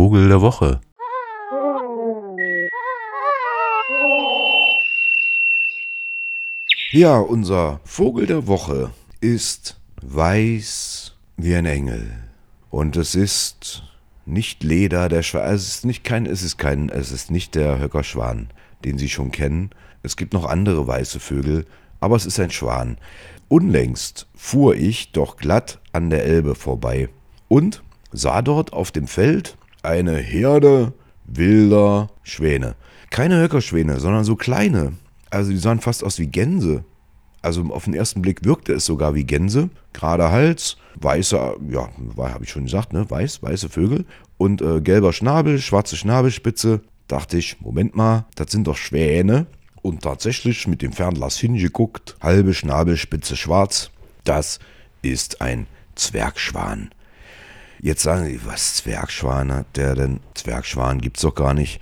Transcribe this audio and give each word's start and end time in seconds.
Vogel 0.00 0.28
der 0.28 0.40
Woche. 0.40 0.80
Ja, 6.92 7.18
unser 7.18 7.80
Vogel 7.82 8.26
der 8.26 8.46
Woche 8.46 8.92
ist 9.20 9.80
weiß 10.00 11.16
wie 11.36 11.56
ein 11.56 11.66
Engel. 11.66 12.12
Und 12.70 12.96
es 12.96 13.16
ist 13.16 13.82
nicht 14.24 14.62
Leder, 14.62 15.08
der 15.08 15.24
Schwan. 15.24 15.52
Es 15.52 15.66
ist 15.66 15.84
nicht 15.84 16.04
kein, 16.04 16.26
es 16.26 16.42
ist 16.42 16.58
kein, 16.58 16.90
es 16.90 17.10
ist 17.10 17.32
nicht 17.32 17.56
der 17.56 17.80
Höckerschwan, 17.80 18.50
den 18.84 18.98
Sie 18.98 19.08
schon 19.08 19.32
kennen. 19.32 19.70
Es 20.04 20.16
gibt 20.16 20.32
noch 20.32 20.44
andere 20.44 20.86
weiße 20.86 21.18
Vögel, 21.18 21.66
aber 21.98 22.14
es 22.14 22.24
ist 22.24 22.38
ein 22.38 22.52
Schwan. 22.52 22.98
Unlängst 23.48 24.28
fuhr 24.36 24.76
ich 24.76 25.10
doch 25.10 25.36
glatt 25.36 25.80
an 25.90 26.08
der 26.08 26.22
Elbe 26.24 26.54
vorbei 26.54 27.08
und 27.48 27.82
sah 28.12 28.42
dort 28.42 28.72
auf 28.72 28.92
dem 28.92 29.08
Feld 29.08 29.58
eine 29.88 30.18
Herde 30.18 30.92
wilder 31.24 32.10
Schwäne. 32.22 32.74
Keine 33.10 33.40
Höckerschwäne, 33.40 33.98
sondern 34.00 34.22
so 34.22 34.36
kleine, 34.36 34.92
also 35.30 35.50
die 35.50 35.56
sahen 35.56 35.80
fast 35.80 36.04
aus 36.04 36.18
wie 36.18 36.26
Gänse. 36.26 36.84
Also 37.40 37.62
auf 37.72 37.84
den 37.84 37.94
ersten 37.94 38.20
Blick 38.20 38.44
wirkte 38.44 38.74
es 38.74 38.84
sogar 38.84 39.14
wie 39.14 39.24
Gänse. 39.24 39.70
Gerader 39.94 40.30
Hals, 40.30 40.76
weißer, 40.96 41.56
ja, 41.70 41.88
habe 42.18 42.44
ich 42.44 42.50
schon 42.50 42.64
gesagt, 42.64 42.92
ne? 42.92 43.08
Weiß, 43.08 43.42
weiße 43.42 43.68
Vögel. 43.68 44.04
Und 44.36 44.60
äh, 44.60 44.80
gelber 44.80 45.12
Schnabel, 45.12 45.58
schwarze 45.58 45.96
Schnabelspitze. 45.96 46.82
Dachte 47.06 47.38
ich, 47.38 47.60
Moment 47.60 47.96
mal, 47.96 48.26
das 48.34 48.50
sind 48.50 48.66
doch 48.66 48.76
Schwäne. 48.76 49.46
Und 49.80 50.02
tatsächlich 50.02 50.66
mit 50.66 50.82
dem 50.82 50.92
Fernglas 50.92 51.38
hingeguckt, 51.38 52.16
halbe 52.20 52.52
Schnabelspitze 52.52 53.36
schwarz. 53.36 53.90
Das 54.24 54.58
ist 55.00 55.40
ein 55.40 55.66
Zwergschwan. 55.94 56.90
Jetzt 57.80 58.02
sagen 58.02 58.24
Sie, 58.24 58.40
was 58.44 58.76
Zwergschwan 58.76 59.52
hat 59.52 59.76
der 59.76 59.94
denn? 59.94 60.20
Zwergschwan 60.34 61.00
gibt's 61.00 61.22
doch 61.22 61.34
gar 61.34 61.54
nicht. 61.54 61.80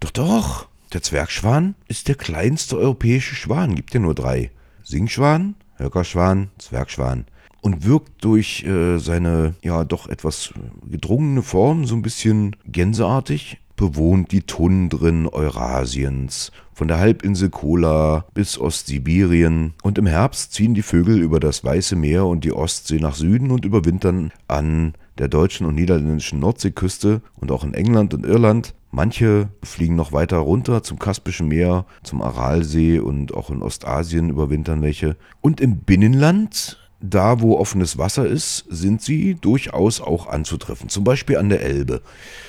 Doch, 0.00 0.10
doch, 0.10 0.68
der 0.92 1.02
Zwergschwan 1.02 1.74
ist 1.86 2.08
der 2.08 2.14
kleinste 2.14 2.78
europäische 2.78 3.34
Schwan, 3.34 3.74
gibt 3.74 3.92
ja 3.92 4.00
nur 4.00 4.14
drei. 4.14 4.50
Singschwan, 4.82 5.54
Höckerschwan, 5.76 6.50
Zwergschwan. 6.58 7.26
Und 7.60 7.84
wirkt 7.84 8.24
durch 8.24 8.64
äh, 8.64 8.98
seine 8.98 9.54
ja 9.62 9.84
doch 9.84 10.08
etwas 10.08 10.54
gedrungene 10.88 11.42
Form 11.42 11.84
so 11.84 11.94
ein 11.94 12.02
bisschen 12.02 12.56
gänseartig. 12.64 13.58
Bewohnt 13.78 14.32
die 14.32 14.42
Tundren 14.42 15.28
Eurasiens, 15.28 16.50
von 16.74 16.88
der 16.88 16.98
Halbinsel 16.98 17.48
Kola 17.48 18.24
bis 18.34 18.58
Ostsibirien. 18.58 19.74
Und 19.84 19.98
im 19.98 20.06
Herbst 20.06 20.52
ziehen 20.52 20.74
die 20.74 20.82
Vögel 20.82 21.20
über 21.20 21.38
das 21.38 21.62
Weiße 21.62 21.94
Meer 21.94 22.26
und 22.26 22.42
die 22.42 22.52
Ostsee 22.52 22.98
nach 22.98 23.14
Süden 23.14 23.52
und 23.52 23.64
überwintern 23.64 24.32
an 24.48 24.94
der 25.18 25.28
deutschen 25.28 25.64
und 25.64 25.76
niederländischen 25.76 26.40
Nordseeküste 26.40 27.22
und 27.36 27.52
auch 27.52 27.62
in 27.62 27.72
England 27.72 28.14
und 28.14 28.26
Irland. 28.26 28.74
Manche 28.90 29.48
fliegen 29.62 29.94
noch 29.94 30.10
weiter 30.10 30.38
runter 30.38 30.82
zum 30.82 30.98
Kaspischen 30.98 31.46
Meer, 31.46 31.86
zum 32.02 32.20
Aralsee 32.20 32.98
und 32.98 33.32
auch 33.32 33.48
in 33.48 33.62
Ostasien 33.62 34.28
überwintern 34.28 34.82
welche. 34.82 35.16
Und 35.40 35.60
im 35.60 35.78
Binnenland, 35.82 36.87
da 37.00 37.40
wo 37.40 37.56
offenes 37.56 37.98
Wasser 37.98 38.26
ist, 38.26 38.64
sind 38.68 39.02
sie 39.02 39.34
durchaus 39.34 40.00
auch 40.00 40.26
anzutreffen. 40.26 40.88
Zum 40.88 41.04
Beispiel 41.04 41.36
an 41.36 41.48
der 41.48 41.62
Elbe. 41.62 42.02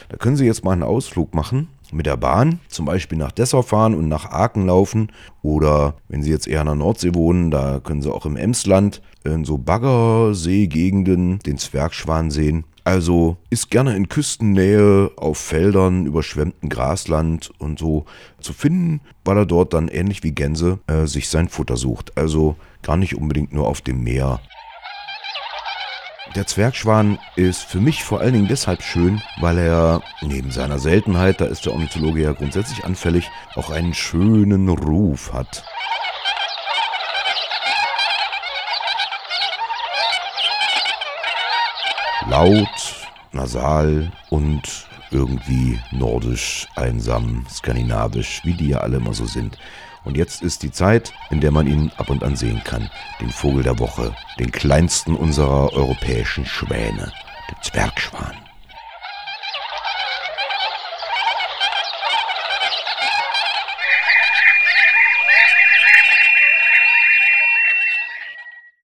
Da 0.09 0.17
können 0.17 0.35
Sie 0.35 0.45
jetzt 0.45 0.63
mal 0.63 0.73
einen 0.73 0.83
Ausflug 0.83 1.35
machen 1.35 1.67
mit 1.91 2.05
der 2.05 2.17
Bahn, 2.17 2.59
zum 2.67 2.85
Beispiel 2.85 3.17
nach 3.17 3.31
Dessau 3.31 3.61
fahren 3.61 3.95
und 3.95 4.07
nach 4.07 4.25
Aachen 4.25 4.65
laufen. 4.65 5.11
Oder 5.41 5.95
wenn 6.07 6.23
Sie 6.23 6.31
jetzt 6.31 6.47
eher 6.47 6.61
an 6.61 6.67
der 6.67 6.75
Nordsee 6.75 7.13
wohnen, 7.13 7.51
da 7.51 7.79
können 7.79 8.01
Sie 8.01 8.11
auch 8.11 8.25
im 8.25 8.37
Emsland 8.37 9.01
in 9.23 9.45
so 9.45 9.57
Baggerseegegenden 9.57 11.39
den 11.39 11.57
Zwergschwan 11.57 12.31
sehen. 12.31 12.65
Also 12.83 13.37
ist 13.51 13.69
gerne 13.69 13.95
in 13.95 14.09
Küstennähe, 14.09 15.11
auf 15.15 15.37
Feldern, 15.37 16.07
überschwemmtem 16.07 16.69
Grasland 16.69 17.51
und 17.59 17.77
so 17.77 18.05
zu 18.39 18.51
finden, 18.51 19.01
weil 19.23 19.37
er 19.37 19.45
dort 19.45 19.73
dann 19.73 19.89
ähnlich 19.89 20.23
wie 20.23 20.31
Gänse 20.31 20.79
äh, 20.87 21.05
sich 21.05 21.29
sein 21.29 21.49
Futter 21.49 21.77
sucht. 21.77 22.17
Also 22.17 22.55
gar 22.81 22.97
nicht 22.97 23.15
unbedingt 23.15 23.53
nur 23.53 23.67
auf 23.67 23.81
dem 23.81 24.03
Meer. 24.03 24.39
Der 26.35 26.45
Zwergschwan 26.45 27.17
ist 27.35 27.63
für 27.63 27.79
mich 27.79 28.03
vor 28.03 28.19
allen 28.19 28.33
Dingen 28.33 28.47
deshalb 28.47 28.83
schön, 28.83 29.21
weil 29.39 29.57
er 29.57 30.01
neben 30.21 30.51
seiner 30.51 30.77
Seltenheit, 30.77 31.41
da 31.41 31.45
ist 31.45 31.65
der 31.65 31.73
Ornithologe 31.73 32.21
ja 32.21 32.33
grundsätzlich 32.33 32.85
anfällig, 32.85 33.29
auch 33.55 33.71
einen 33.71 33.93
schönen 33.93 34.69
Ruf 34.69 35.33
hat. 35.33 35.63
laut, 42.29 43.07
nasal 43.31 44.11
und 44.29 44.61
irgendwie 45.11 45.79
nordisch, 45.91 46.67
einsam, 46.75 47.45
skandinavisch, 47.49 48.41
wie 48.43 48.53
die 48.53 48.69
ja 48.69 48.77
alle 48.79 48.97
immer 48.97 49.13
so 49.13 49.25
sind. 49.25 49.57
Und 50.03 50.17
jetzt 50.17 50.41
ist 50.41 50.63
die 50.63 50.71
Zeit, 50.71 51.13
in 51.29 51.41
der 51.41 51.51
man 51.51 51.67
ihn 51.67 51.91
ab 51.97 52.09
und 52.09 52.23
an 52.23 52.35
sehen 52.35 52.61
kann. 52.63 52.89
Den 53.19 53.31
Vogel 53.31 53.63
der 53.63 53.79
Woche, 53.79 54.15
den 54.39 54.51
kleinsten 54.51 55.15
unserer 55.15 55.73
europäischen 55.73 56.45
Schwäne, 56.45 57.11
den 57.49 57.61
Zwergschwan. 57.61 58.48